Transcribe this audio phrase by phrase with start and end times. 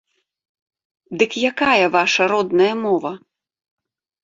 [1.23, 3.15] Дык якая ваша родная мова?